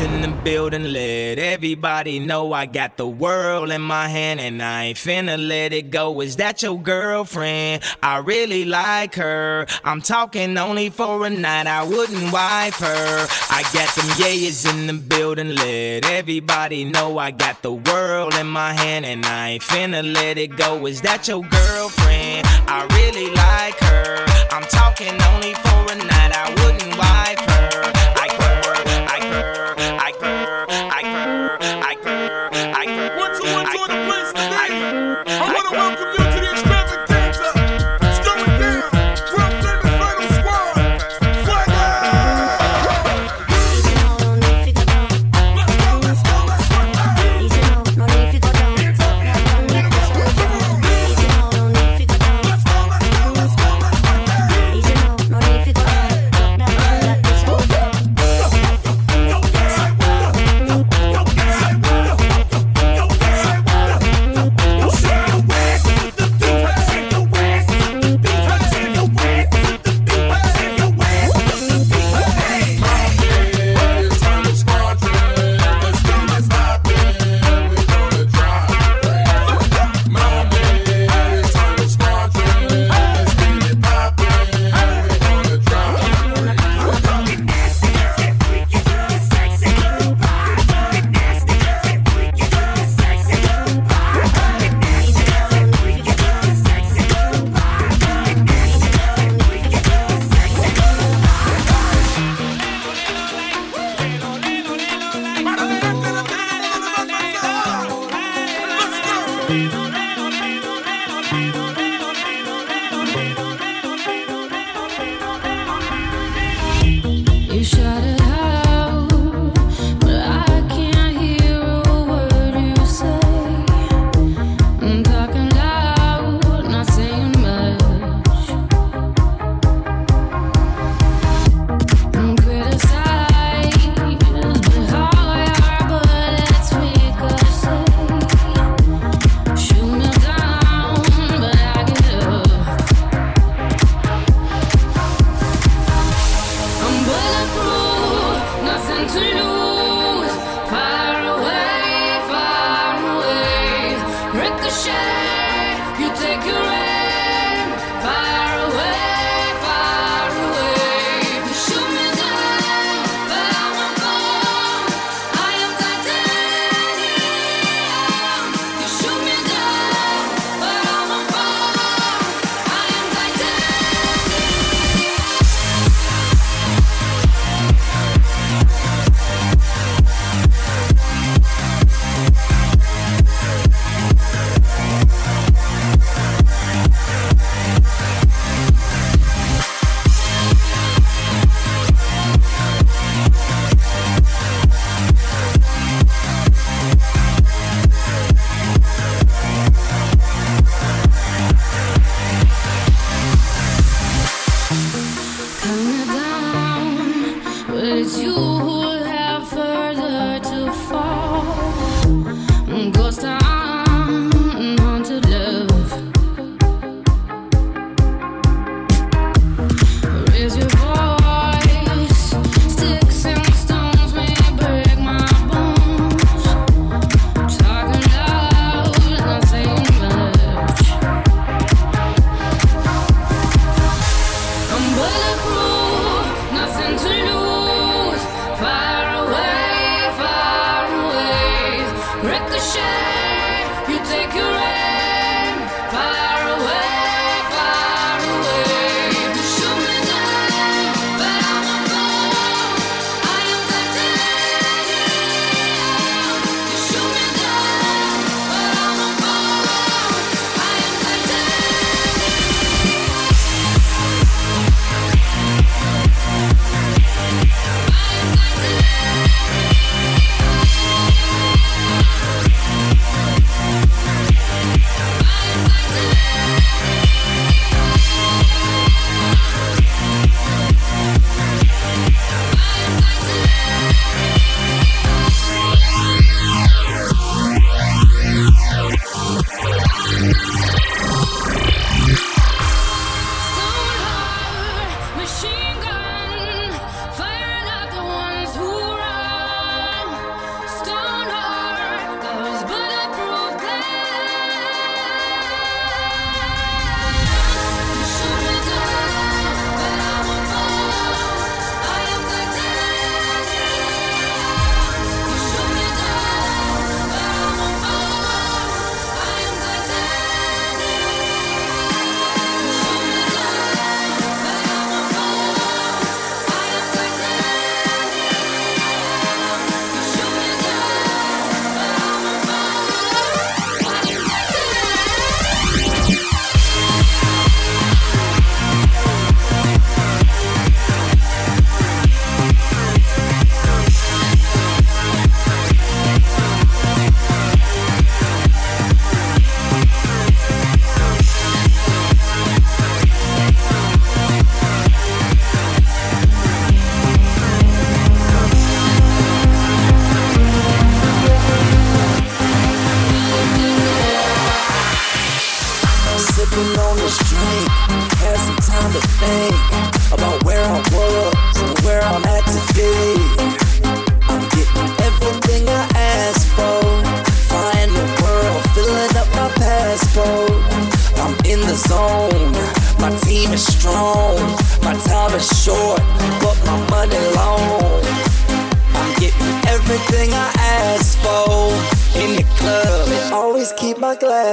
In 0.00 0.20
the 0.20 0.28
building. 0.44 0.92
Let 0.92 1.38
everybody 1.38 2.18
know 2.18 2.52
I 2.52 2.66
got 2.66 2.98
the 2.98 3.06
world 3.08 3.70
in 3.70 3.80
my 3.80 4.08
hand 4.08 4.40
and 4.40 4.62
I 4.62 4.84
ain't 4.84 4.98
finna 4.98 5.38
let 5.38 5.72
it 5.72 5.90
go. 5.90 6.20
Is 6.20 6.36
that 6.36 6.62
your 6.62 6.78
girlfriend? 6.78 7.82
I 8.02 8.18
really 8.18 8.66
like 8.66 9.14
her. 9.14 9.66
I'm 9.84 10.02
talking 10.02 10.58
only 10.58 10.90
for 10.90 11.24
a 11.24 11.30
night. 11.30 11.66
I 11.66 11.82
wouldn't 11.82 12.30
wife 12.30 12.78
her. 12.80 13.26
I 13.50 13.62
got 13.72 13.88
them 13.96 14.10
yays 14.20 14.70
in 14.70 14.86
the 14.86 14.92
building. 14.92 15.54
Let 15.54 16.04
everybody 16.04 16.84
know 16.84 17.18
I 17.18 17.30
got 17.30 17.62
the 17.62 17.72
world 17.72 18.34
in 18.34 18.48
my 18.48 18.74
hand 18.74 19.06
and 19.06 19.24
I 19.24 19.50
ain't 19.50 19.62
finna 19.62 20.02
let 20.12 20.36
it 20.36 20.56
go. 20.58 20.86
Is 20.86 21.00
that 21.02 21.26
your 21.26 21.40
girlfriend? 21.40 22.46
I 22.68 22.86
really 22.98 23.30
like 23.30 23.78
her. 23.78 24.26
I'm 24.50 24.64
talking 24.64 25.14
only 25.22 25.54
for 25.54 25.92
a 25.92 25.96
night. 25.96 26.15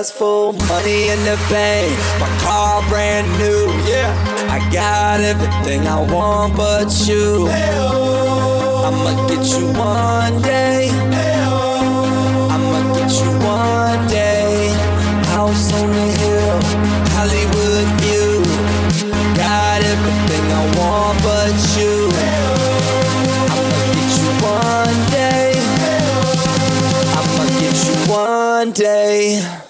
successful, 0.04 0.52
money 0.68 1.08
in 1.08 1.20
the 1.20 1.38
bank, 1.50 1.98
my 2.20 2.28
car 2.44 2.84
brand 2.90 3.28
new. 3.40 3.68
Yeah, 3.88 4.12
I 4.50 4.60
got 4.70 5.22
everything 5.22 5.88
I 5.88 6.02
want 6.12 6.58
but 6.58 6.92
you. 7.08 7.48
I'ma 7.48 9.28
get 9.30 9.46
you 9.48 9.68
one 9.80 10.42
day. 10.42 10.90
I'ma 12.52 12.80
get 12.96 13.12
you 13.12 13.32
one 13.48 14.08
day. 14.10 14.76
House 15.32 15.72
on 15.74 15.90
the 15.90 16.08
hill, 16.20 16.60
Hollywood 17.16 17.88
view. 18.02 18.44
Got 19.40 19.84
everything 19.94 20.46
I 20.52 20.64
want 20.80 21.18
but 21.24 21.56
you. 21.78 22.12
I'ma 23.54 23.80
get 23.96 24.12
you 24.20 24.32
one 24.44 25.00
day. 25.16 25.54
I'ma 27.18 27.46
get 27.62 27.78
you 27.88 28.12
one 28.12 28.72
day. 28.74 29.63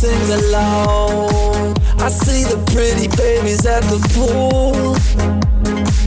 Sing 0.00 0.30
along. 0.32 1.76
I 1.98 2.08
see 2.08 2.44
the 2.44 2.56
pretty 2.72 3.06
babies 3.18 3.66
at 3.66 3.82
the 3.82 4.00
pool. 4.14 4.94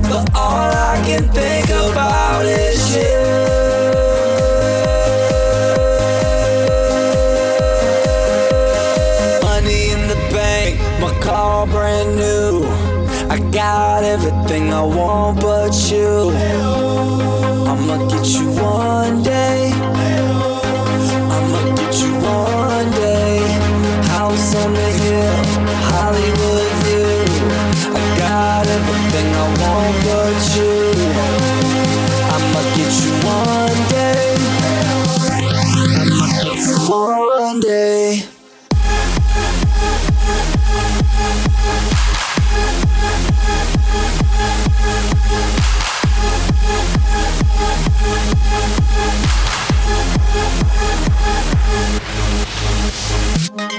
But 0.09 0.35
all 0.35 0.71
I 0.71 0.99
can 1.05 1.31
think 1.31 1.69
about 1.69 2.43
is 2.43 2.95
you. 2.95 3.53
car 11.21 11.67
brand 11.67 12.15
new. 12.17 12.65
I 13.29 13.37
got 13.51 14.03
everything 14.03 14.73
I 14.73 14.81
want 14.81 15.39
but 15.39 15.73
you. 15.91 16.31
I'ma 17.69 18.07
get 18.09 18.25
you 18.27 18.49
one 18.59 19.23
day. 19.23 19.32
Someday, 37.53 38.23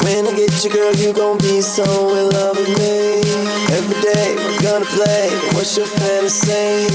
When 0.04 0.26
I 0.26 0.36
get 0.36 0.62
you, 0.62 0.70
girl, 0.70 0.94
you 0.94 1.12
gon' 1.12 1.38
be 1.38 1.60
so 1.60 1.82
in 2.14 2.30
love 2.30 2.56
with 2.56 2.68
me. 2.78 3.22
Every 3.74 4.00
day 4.02 4.36
we're 4.36 4.62
gonna 4.62 4.84
play. 4.84 5.30
What's 5.54 5.76
your 5.76 5.86
fantasy? 5.86 6.86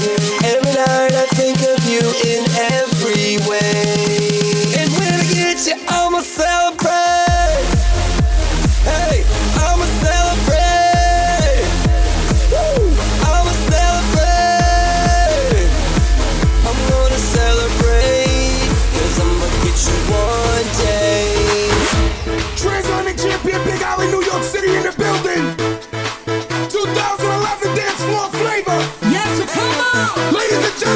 Every 0.46 0.72
night 0.72 1.12
I 1.12 1.26
think 1.36 1.58
of 1.60 1.84
you 1.84 2.00
in 2.24 2.42
every 2.72 3.36
way. 3.46 4.80
And 4.80 4.90
when 4.94 5.12
I 5.12 5.24
get 5.30 5.66
you 5.66 5.76
all 5.94 6.10
myself. 6.10 6.59
more 28.10 28.28
flavor. 28.30 28.78
Yes, 29.10 29.32
come 29.54 29.74
on. 29.94 30.34
Ladies 30.34 30.58
and 30.58 30.78
gentlemen. 30.78 30.89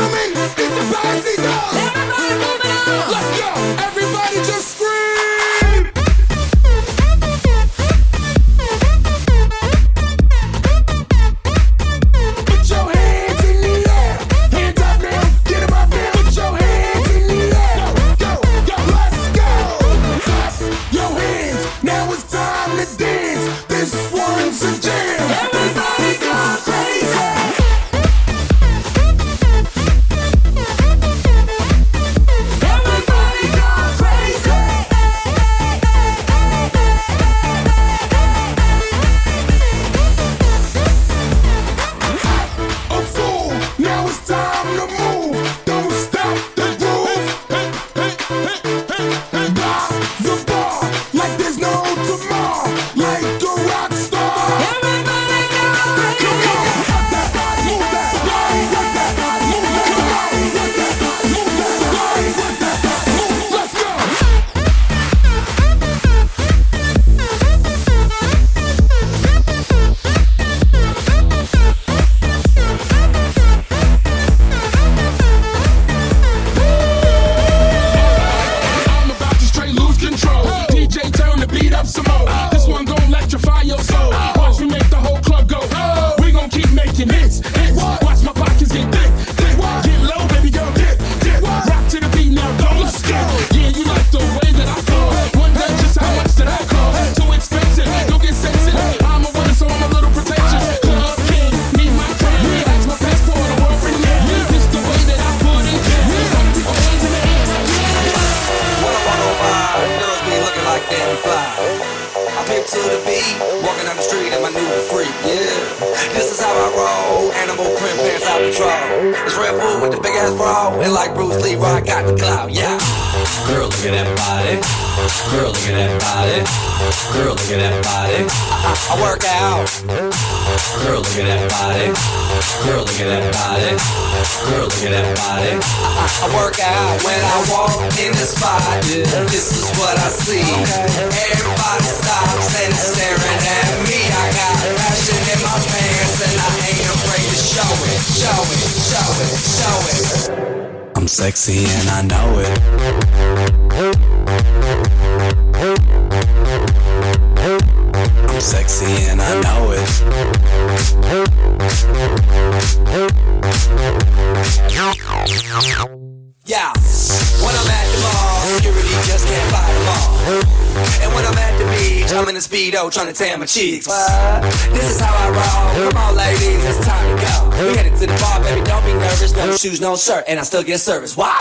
Trying 172.95 173.13
to 173.13 173.13
tan 173.13 173.41
my 173.41 173.47
cheeks. 173.47 173.89
What? 173.89 174.43
This 174.73 174.95
is 174.95 175.01
how 175.01 175.13
I 175.13 175.29
roll. 175.35 175.91
Come 175.91 176.01
on, 176.01 176.17
ladies, 176.17 176.65
it's 176.65 176.87
time 176.87 177.17
to 177.17 177.23
go. 177.23 177.54
We 177.55 177.71
headed 177.79 177.95
to 178.03 178.07
the 178.11 178.19
bar, 178.19 178.43
baby, 178.43 178.67
don't 178.67 178.83
be 178.83 178.91
nervous. 178.99 179.31
No 179.37 179.55
shoes, 179.55 179.81
no 179.81 179.95
shirt, 179.95 180.25
and 180.27 180.41
I 180.41 180.43
still 180.43 180.67
get 180.67 180.83
service. 180.83 181.17
Watch. 181.17 181.39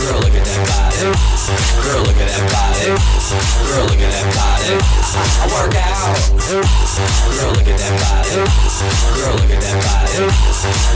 Girl, 0.00 0.16
look 0.24 0.32
at 0.32 0.40
that 0.40 0.60
body. 0.64 1.12
Girl, 1.84 2.00
look 2.00 2.16
at 2.16 2.32
that 2.32 2.44
body. 2.48 2.96
Girl, 3.68 3.84
look 3.84 4.00
at 4.00 4.08
that 4.08 4.24
body. 4.32 4.72
I, 4.80 5.44
work 5.52 5.76
out. 5.76 6.16
Girl, 6.48 7.52
look 7.52 7.68
at 7.68 7.76
that 7.76 7.92
body. 8.00 8.40
Girl, 9.20 9.36
look 9.36 9.52
at 9.52 9.60
that 9.60 9.76
body. 9.84 10.16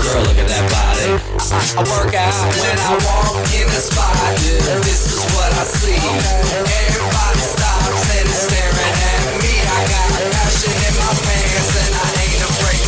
Girl, 0.00 0.24
look 0.24 0.40
at 0.40 0.48
that 0.48 0.64
body. 0.72 1.20
I, 1.52 1.60
I 1.76 1.84
work 1.84 2.16
out 2.16 2.32
when 2.56 2.76
I 2.88 2.96
walk 3.04 3.36
in 3.52 3.68
the 3.68 3.80
spot. 3.84 4.16
This 4.80 5.12
is 5.12 5.28
what 5.36 5.52
I 5.60 5.64
see. 5.68 6.00
Everybody 6.00 7.42
stops 7.44 8.00
and 8.16 8.24
is 8.24 8.40
staring 8.48 8.96
at 8.96 9.44
me. 9.44 9.60
I 9.60 9.80
got 9.92 10.08
passion 10.32 10.72
in 10.72 10.94
my 10.96 11.12
pants 11.20 11.68
and 11.84 11.92
I 12.00 12.08
ain't 12.16 12.42
afraid 12.48 12.87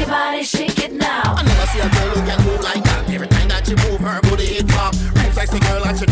your 0.00 0.08
body, 0.08 0.42
shake 0.42 0.78
it 0.78 0.92
now. 0.92 1.36
I 1.36 1.42
never 1.44 1.66
see 1.68 1.80
a 1.80 1.88
girl 1.92 2.10
who 2.16 2.20
can 2.24 2.40
move 2.44 2.62
like 2.64 2.82
that. 2.84 3.04
Every 3.10 3.28
time 3.28 3.48
that 3.48 3.66
she 3.66 3.74
her 4.00 4.20
sexy 5.32 5.60
girl 5.60 5.84
and 5.84 5.98
she 5.98 6.06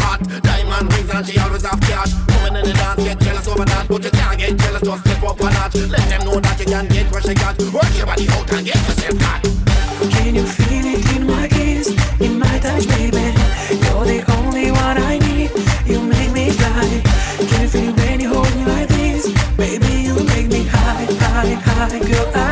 hot. 0.00 0.20
Diamond 0.42 0.92
rings 0.92 1.10
and 1.12 1.26
she 1.26 1.38
always 1.38 1.64
in 2.56 2.64
the 2.64 2.72
dance 2.72 3.04
get 3.04 3.20
jealous 3.20 3.46
over 3.48 3.64
but 3.88 4.02
you 4.02 4.10
can't 4.10 4.38
get 4.38 4.56
jealous. 4.56 4.82
Let 5.76 6.08
them 6.08 6.24
know 6.24 6.40
that 6.40 6.58
you 6.58 6.66
can 6.66 6.86
get 6.88 7.12
what 7.12 7.22
she 7.22 7.34
got. 7.34 7.54
Work 7.68 7.92
your 7.96 8.06
body 8.06 8.26
out 8.32 8.50
and 8.52 8.64
get 8.64 8.80
yourself 8.88 9.20
hot. 9.20 9.40
Can 10.10 10.34
you 10.34 10.46
feel 10.46 10.86
it 10.88 11.04
in 11.16 11.26
my 11.26 11.48
kiss, 11.48 11.92
in 12.20 12.38
my 12.38 12.58
touch, 12.64 12.88
baby? 12.96 13.28
You're 13.84 14.04
the 14.08 14.24
only 14.40 14.70
one 14.72 14.96
I 14.98 15.18
need. 15.20 15.52
You 15.84 16.00
make 16.00 16.32
me. 16.32 16.48
Can 17.50 17.68
feel 17.68 17.92
hold 18.24 18.48
me 18.56 18.64
like 18.64 18.88
this, 18.88 19.28
baby? 19.56 20.08
You 20.08 20.14
make 20.32 20.48
me 20.48 20.64
high, 20.64 21.04
high, 21.20 21.54
high, 21.68 21.98
girl. 21.98 22.32
I 22.34 22.43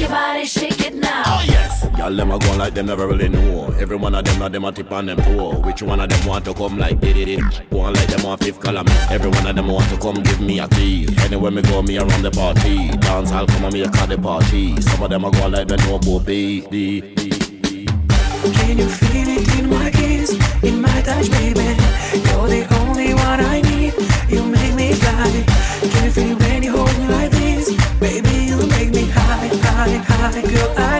Shake 0.00 0.08
your 0.08 0.18
body, 0.18 0.44
shake 0.46 0.80
it 0.80 0.94
now. 0.94 1.22
Oh 1.26 1.44
yes. 1.46 1.86
Girl, 1.94 2.16
them 2.16 2.30
a 2.30 2.38
go 2.38 2.56
like 2.56 2.72
them 2.72 2.86
never 2.86 3.06
really 3.06 3.28
know. 3.28 3.66
Every 3.78 3.96
one 3.96 4.14
of 4.14 4.24
them, 4.24 4.38
now 4.38 4.48
them 4.48 4.64
a 4.64 4.72
tip 4.72 4.90
on 4.90 5.04
them 5.04 5.18
poor. 5.18 5.60
Which 5.60 5.82
one 5.82 6.00
of 6.00 6.08
them 6.08 6.26
want 6.26 6.46
to 6.46 6.54
come 6.54 6.78
like 6.78 6.98
did 7.00 7.18
it? 7.18 7.42
One 7.70 7.92
like 7.92 8.06
them 8.06 8.24
on 8.24 8.38
fifth 8.38 8.60
column. 8.60 8.88
Every 9.10 9.28
one 9.28 9.46
of 9.46 9.54
them 9.54 9.68
want 9.68 9.90
to 9.90 9.98
come 9.98 10.22
give 10.22 10.40
me 10.40 10.58
a 10.58 10.66
key. 10.68 11.06
Anywhere 11.18 11.50
me 11.50 11.60
go, 11.60 11.82
me 11.82 11.98
around 11.98 12.22
the 12.22 12.30
party. 12.30 12.88
Dance, 12.96 13.30
I'll 13.30 13.46
come 13.46 13.64
and 13.64 13.74
me 13.74 13.82
a 13.82 13.90
call 13.90 14.06
the 14.06 14.16
party. 14.16 14.80
Some 14.80 15.02
of 15.02 15.10
them 15.10 15.26
a 15.26 15.30
go 15.30 15.48
like 15.48 15.68
they 15.68 15.76
know 15.76 15.98
Bobby. 15.98 16.62
Can 16.62 16.78
you 18.78 18.88
feel 18.88 19.28
it 19.28 19.58
in 19.58 19.68
my 19.68 19.90
kiss, 19.90 20.30
in 20.62 20.80
my 20.80 21.02
touch, 21.02 21.30
baby? 21.30 21.60
You're 21.60 22.48
the 22.48 22.66
girl, 30.20 30.74
I 30.76 30.99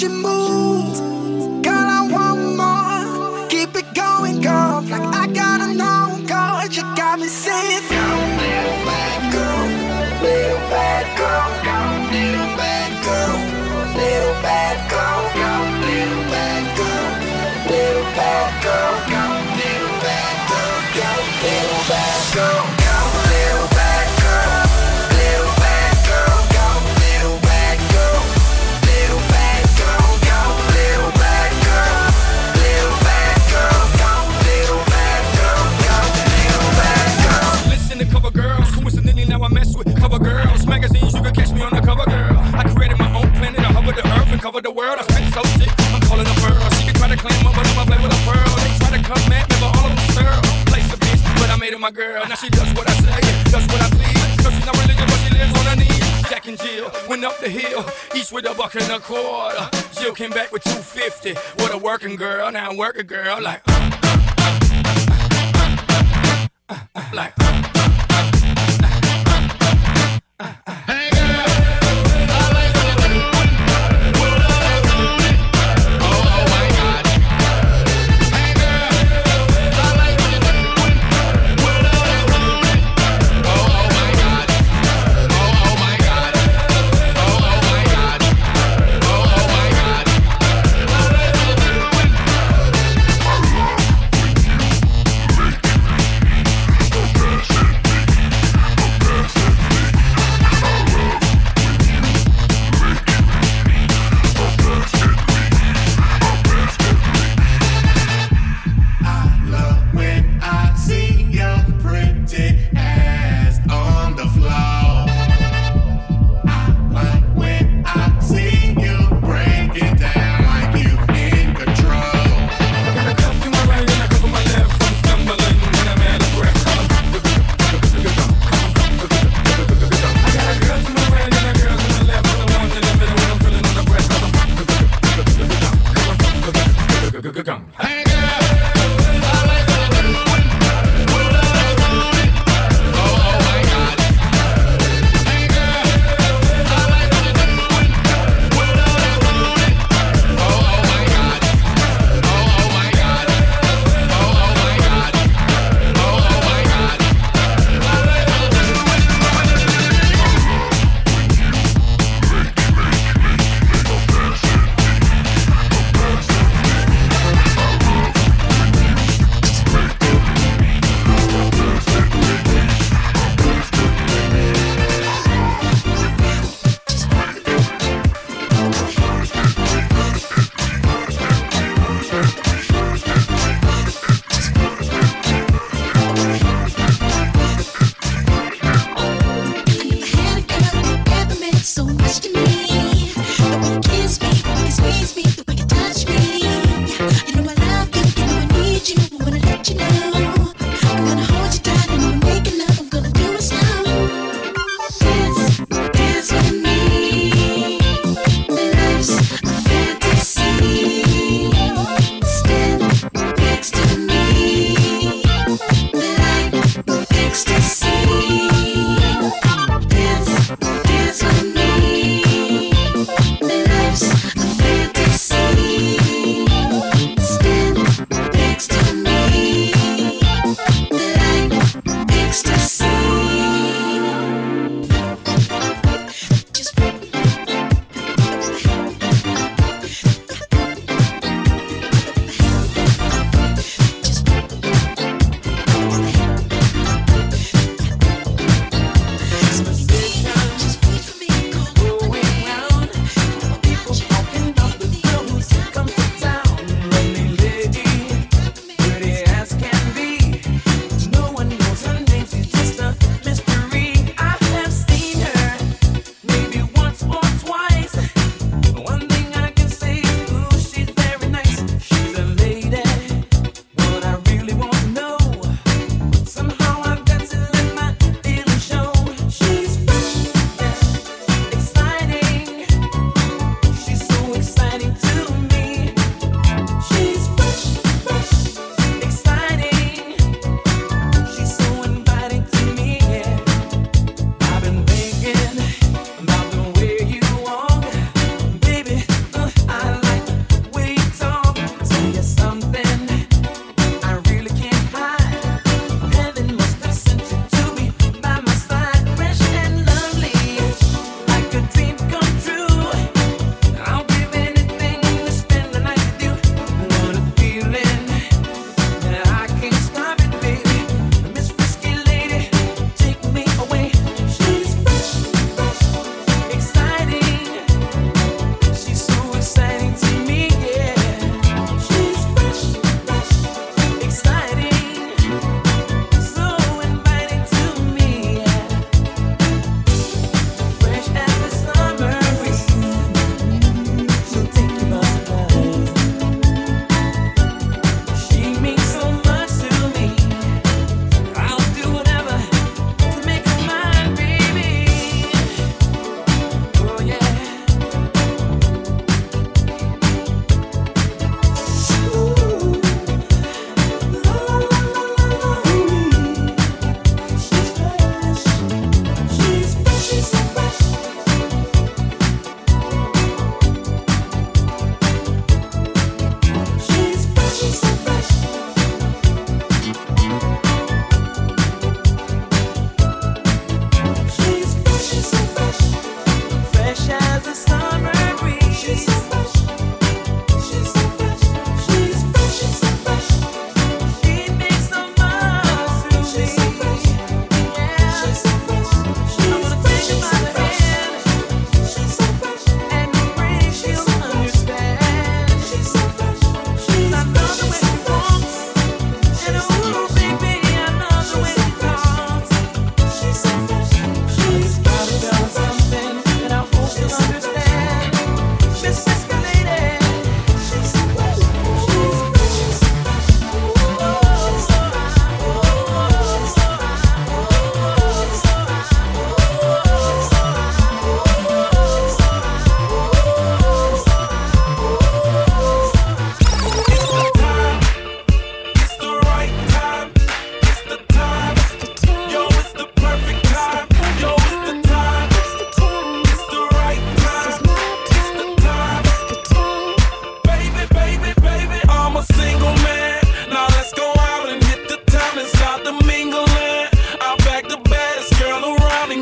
She 0.00 0.29
my 51.90 51.96
girl. 51.96 52.26
Now 52.28 52.34
she 52.34 52.48
does 52.48 52.72
what 52.74 52.88
I 52.88 52.92
say, 52.92 53.50
does 53.50 53.66
what 53.66 53.82
I 53.82 53.90
please. 53.90 54.44
Cause 54.44 54.54
she's 54.54 54.66
not 54.66 54.76
religious, 54.76 55.04
but 55.04 55.18
she 55.18 55.30
lives 55.34 55.58
on 55.58 55.66
her 55.66 55.76
knees. 55.76 56.30
Jack 56.30 56.46
and 56.46 56.58
Jill 56.58 56.90
went 57.08 57.24
up 57.24 57.38
the 57.38 57.48
hill, 57.48 57.84
each 58.14 58.32
with 58.32 58.46
a 58.46 58.54
buck 58.54 58.74
and 58.74 58.90
a 58.90 58.98
quarter. 59.00 59.68
Jill 59.92 60.14
came 60.14 60.30
back 60.30 60.52
with 60.52 60.62
250. 60.64 61.34
What 61.62 61.74
a 61.74 61.78
working 61.78 62.16
girl, 62.16 62.50
now 62.52 62.70
I'm 62.70 62.76
working 62.76 63.06
girl. 63.06 63.40
Like, 63.40 63.62
uh, 63.66 63.78
uh, 66.68 66.78
uh, 66.94 67.10
like, 67.12 67.59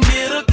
get 0.01 0.33
up. 0.33 0.48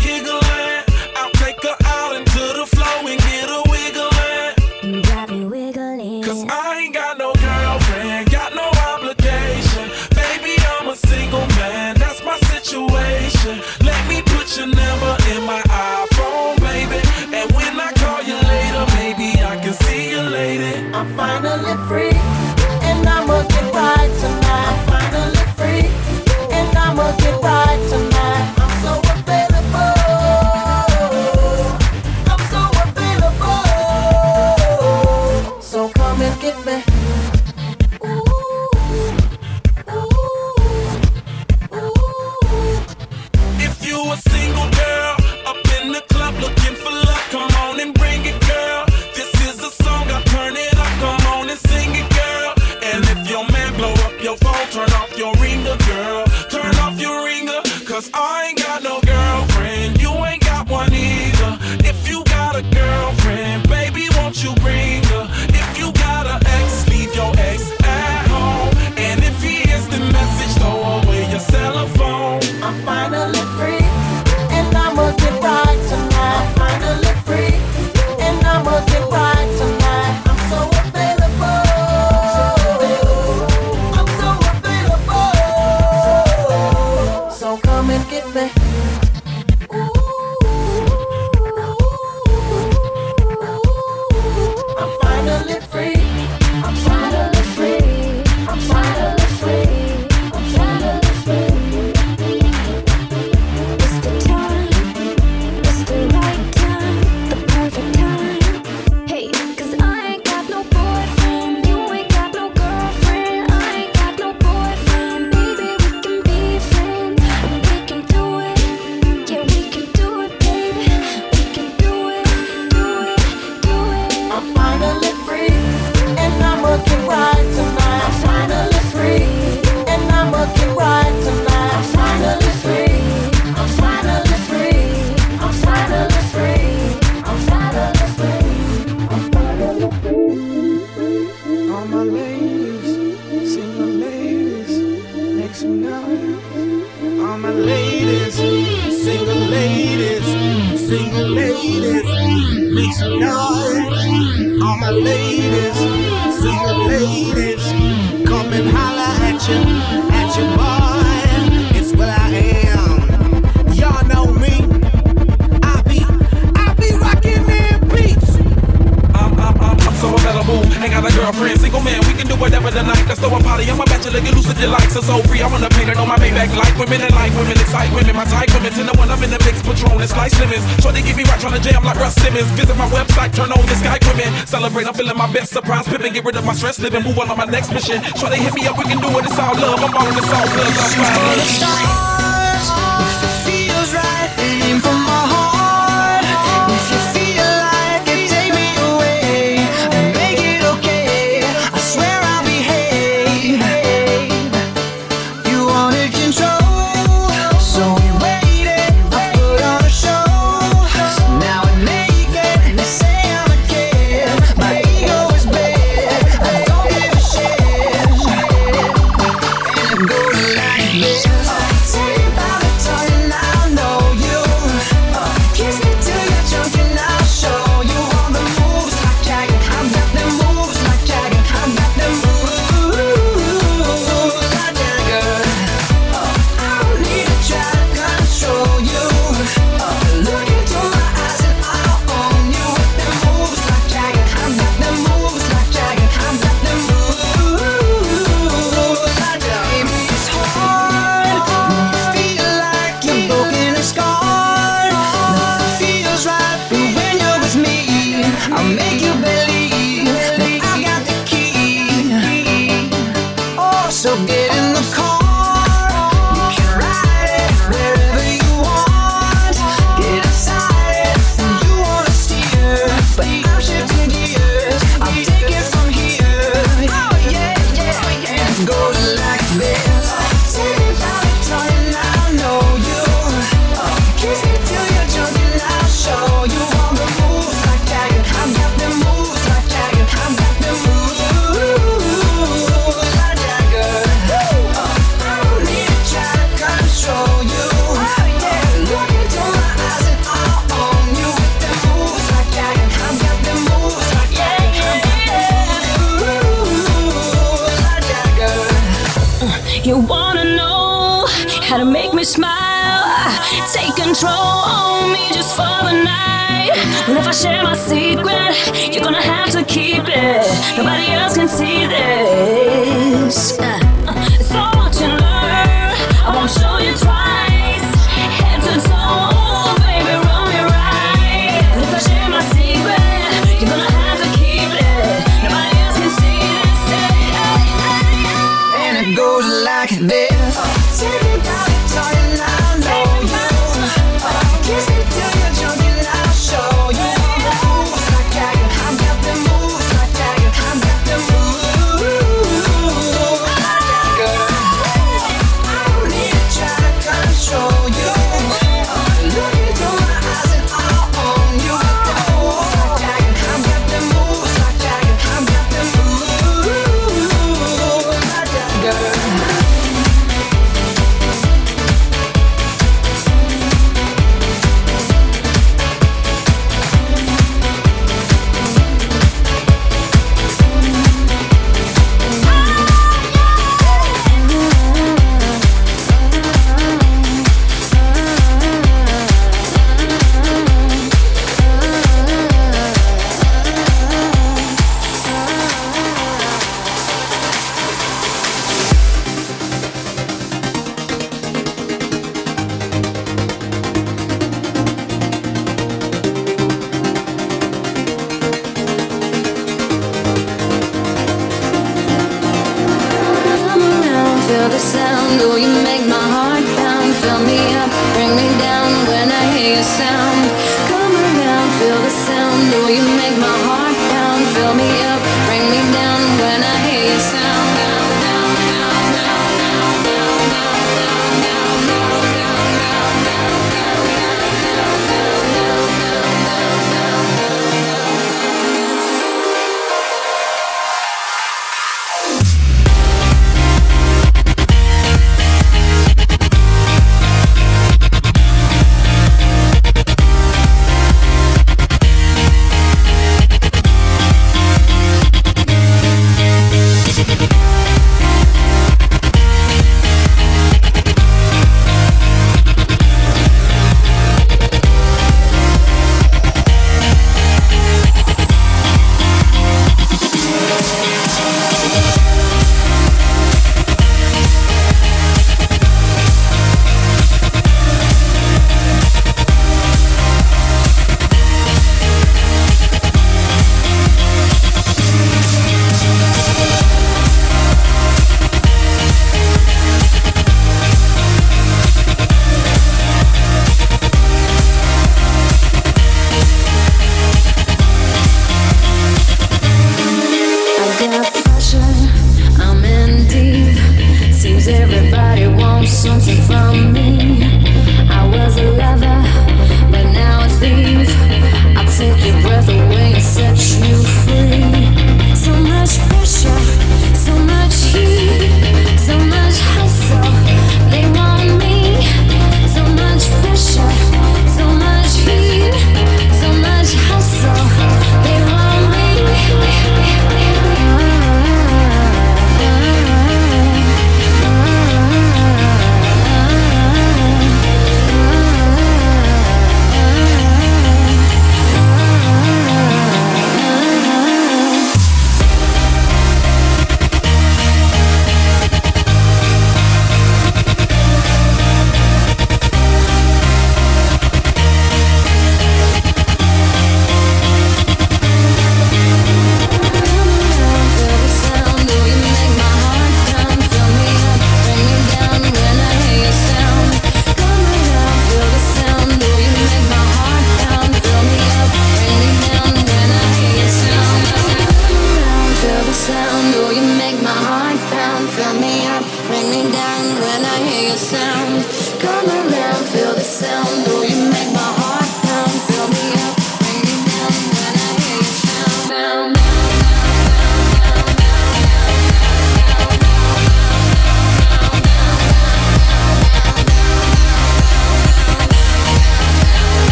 best 186.76 186.94
living, 186.94 187.08
move 187.08 187.20
on 187.20 187.30
on 187.30 187.38
my 187.38 187.46
next 187.46 187.72
mission. 187.72 188.02
Try 188.02 188.30
they 188.30 188.40
hit 188.40 188.54
me 188.54 188.68
up, 188.68 188.78
we 188.78 188.84
can 188.86 189.00
do 189.00 189.08
it. 189.18 189.26
It's 189.26 189.40
all 189.40 189.56
love. 189.56 189.80
I'm 189.80 189.96
all 189.96 190.08
in 190.08 190.16
this 190.16 190.26
all 190.26 190.46
love. 190.46 190.58
I'm 190.58 191.06
fine. 191.06 191.40
Stars, 191.56 192.70
if 193.12 193.24
it 193.24 193.36
feels 193.46 193.94
right, 193.94 194.32
aim 194.40 194.80
for 194.82 194.95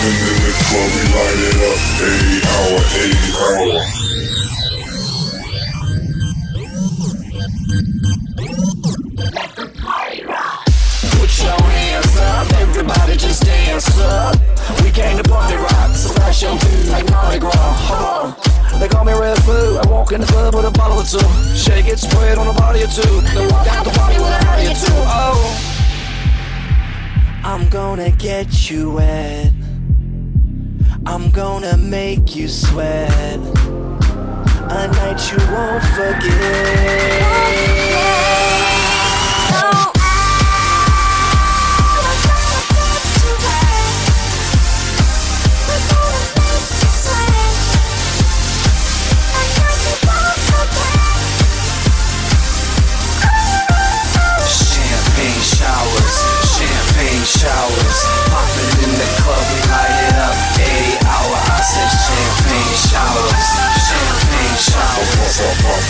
club, 0.00 0.90
we 0.96 1.02
light 1.12 1.40
it 1.44 1.60
up. 1.68 1.78
Eight 2.00 2.44
hour, 2.48 2.80
eight 3.04 3.28
hour. 3.36 3.80
Put 11.16 11.30
your 11.38 11.60
hands 11.60 12.16
up, 12.16 12.52
everybody 12.60 13.16
just 13.16 13.42
dance 13.44 13.98
up. 14.00 14.36
We 14.82 14.90
came 14.90 15.16
to 15.16 15.28
party 15.28 15.56
rock, 15.56 15.94
so 15.94 16.08
flash 16.14 16.42
your 16.42 16.58
feet 16.58 16.88
like 16.90 17.10
Mardi 17.10 17.38
Gras. 17.38 17.90
On. 17.90 18.34
They 18.80 18.88
call 18.88 19.04
me 19.04 19.12
Redfoo. 19.12 19.84
I 19.84 19.90
walk 19.90 20.12
in 20.12 20.20
the 20.22 20.26
club 20.26 20.54
with 20.54 20.64
a 20.64 20.70
bottle 20.70 20.98
or 20.98 21.04
two. 21.04 21.20
Shake 21.54 21.88
it, 21.88 21.98
spread 21.98 22.38
on 22.38 22.46
a 22.46 22.54
body 22.54 22.82
or 22.82 22.86
two. 22.86 23.20
Then 23.34 23.50
walk 23.50 23.66
out 23.66 23.84
the 23.84 23.90
party 23.90 24.18
with 24.18 24.28
a 24.28 24.44
howdy 24.44 24.66
or 24.66 24.74
two. 24.74 24.92
Oh. 25.12 25.76
I'm 27.44 27.68
gonna 27.68 28.10
get 28.12 28.70
you 28.70 28.92
wet. 28.92 29.59
I'm 31.06 31.30
gonna 31.30 31.76
make 31.78 32.36
you 32.36 32.46
sweat. 32.48 33.38
A 34.72 34.86
night 34.88 35.32
you 35.32 35.38
won't 35.50 35.82
forget. 35.96 37.30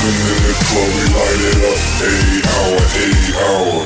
The 0.01 0.07
we 0.07 1.05
light 1.12 1.44
it 1.44 1.61
up. 1.68 1.76
Eight 2.01 2.40
hour, 2.48 2.80
eight 2.96 3.36
hour. 3.36 3.84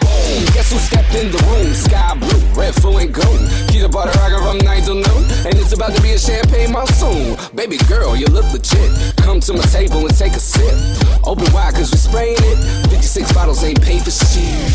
Boom, 0.00 0.44
guess 0.54 0.70
who 0.70 0.78
stepped 0.78 1.14
in 1.16 1.32
the 1.32 1.42
room? 1.50 1.74
Sky 1.74 2.14
Blu, 2.16 2.38
red, 2.54 2.76
full 2.76 2.98
and 2.98 3.12
gold. 3.12 3.40
Keep 3.70 3.82
the 3.82 3.88
butter 3.88 4.16
rockin' 4.20 4.38
from 4.38 4.58
night 4.58 4.84
till 4.84 4.94
noon. 4.94 5.24
And 5.44 5.58
it's 5.58 5.72
about 5.72 5.96
to 5.96 6.00
be 6.00 6.12
a 6.12 6.18
champagne 6.18 6.70
monsoon. 6.70 7.36
Baby 7.56 7.78
girl, 7.88 8.14
you 8.14 8.26
look 8.26 8.52
legit. 8.52 9.16
Come 9.16 9.40
to 9.40 9.54
my 9.54 9.64
table 9.64 10.06
and 10.06 10.16
take 10.16 10.34
a 10.34 10.38
sip. 10.38 10.78
Open 11.24 11.52
wide, 11.52 11.74
cause 11.74 11.90
we 11.90 11.98
spraying 11.98 12.36
it. 12.38 12.88
56 12.88 13.32
bottles 13.32 13.64
ain't 13.64 13.82
paid 13.82 14.00
for 14.00 14.12
shit. 14.12 14.70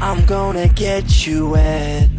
I'm 0.00 0.24
gonna 0.26 0.66
get 0.66 1.24
you 1.24 1.50
wet. 1.50 2.17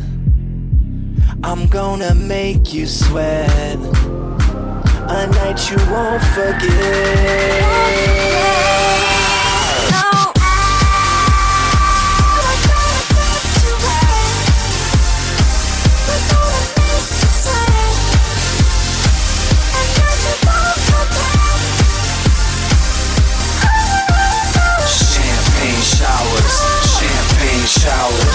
I'm 1.41 1.67
gonna 1.67 2.13
make 2.13 2.73
you 2.73 2.85
sweat. 2.85 3.77
A 5.11 5.27
night 5.27 5.71
you 5.71 5.77
won't 5.89 6.23
forget. 6.35 7.99
Champagne 26.99 27.65
showers, 27.65 28.28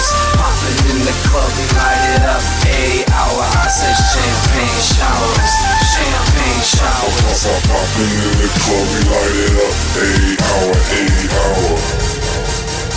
the 1.05 1.13
club, 1.29 1.49
we 1.53 1.65
light 1.77 2.17
it 2.17 2.23
up 2.25 2.41
every 2.65 3.05
hour. 3.13 3.43
I 3.61 3.69
said 3.69 3.93
champagne 3.93 4.81
showers, 4.97 5.53
champagne 5.93 6.63
showers. 6.65 7.41
I 7.45 7.53
pop 7.69 7.93
in 8.01 8.09
the 8.41 8.49
club, 8.65 8.85
we 8.89 9.01
light 9.13 9.37
it 9.45 9.55
up 9.61 9.77
every 10.01 10.33
hour, 10.49 10.73
every 10.97 11.29
hour. 11.29 11.77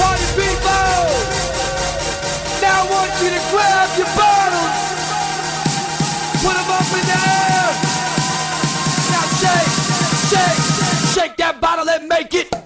Party 0.00 0.26
people, 0.40 1.04
now 2.64 2.80
I 2.80 2.88
want 2.88 3.12
you 3.20 3.28
to 3.28 3.42
grab 3.52 3.88
your 4.00 4.10
bottles, 4.16 4.78
put 6.40 6.54
them 6.56 6.70
up 6.72 6.88
in 6.96 7.04
the 7.12 7.18
air. 7.28 7.68
Now 9.12 9.24
shake, 9.36 9.72
shake, 10.32 10.60
shake 11.12 11.36
that 11.36 11.60
bottle 11.60 11.88
and 11.90 12.08
make 12.08 12.32
it. 12.32 12.57